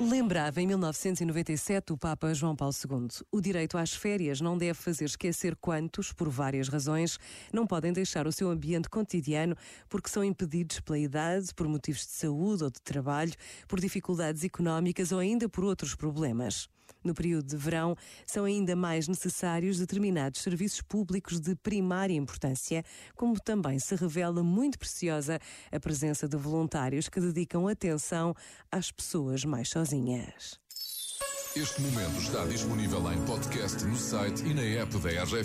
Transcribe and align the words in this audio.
Lembrava 0.00 0.60
em 0.60 0.66
1997 0.66 1.92
o 1.92 1.96
Papa 1.96 2.34
João 2.34 2.54
Paulo 2.54 2.74
II. 2.74 3.08
O 3.32 3.40
direito 3.40 3.78
às 3.78 3.94
férias 3.94 4.40
não 4.40 4.56
deve 4.58 4.74
fazer 4.74 5.06
esquecer 5.06 5.56
quantos, 5.56 6.12
por 6.12 6.28
várias 6.28 6.68
razões, 6.68 7.18
não 7.52 7.66
podem 7.66 7.92
deixar 7.92 8.26
o 8.26 8.32
seu 8.32 8.50
ambiente 8.50 8.88
cotidiano 8.88 9.56
porque 9.88 10.08
são 10.08 10.22
impedidos 10.22 10.80
pela 10.80 10.98
idade, 10.98 11.54
por 11.54 11.66
motivos 11.66 12.06
de 12.06 12.12
saúde 12.12 12.64
ou 12.64 12.70
de 12.70 12.80
trabalho, 12.82 13.32
por 13.66 13.80
dificuldades 13.80 14.44
económicas 14.44 15.10
ou 15.10 15.18
ainda 15.18 15.48
por 15.48 15.64
outros 15.64 15.94
problemas. 15.94 16.68
No 17.02 17.14
período 17.14 17.46
de 17.46 17.56
verão, 17.56 17.94
são 18.26 18.44
ainda 18.44 18.74
mais 18.74 19.06
necessários 19.06 19.78
determinados 19.78 20.40
serviços 20.40 20.80
públicos 20.80 21.40
de 21.40 21.54
primária 21.54 22.14
importância, 22.14 22.82
como 23.14 23.38
também 23.38 23.78
se 23.78 23.94
revela 23.94 24.42
muito 24.42 24.78
preciosa 24.78 25.38
a 25.70 25.78
presença 25.78 26.26
de 26.26 26.36
voluntários 26.36 27.08
que 27.08 27.20
dedicam 27.20 27.68
atenção 27.68 28.34
às 28.70 28.90
pessoas 28.90 29.44
mais 29.44 29.68
sozinhas. 29.68 30.58
Este 31.56 31.80
momento 31.82 32.18
está 32.18 32.44
disponível 32.46 33.12
em 33.12 33.24
podcast 33.26 33.84
no 33.84 33.96
site 33.96 34.44
e 34.44 34.52
na 34.52 34.62
app 34.62 34.98
da 34.98 35.08
RGF. 35.22 35.42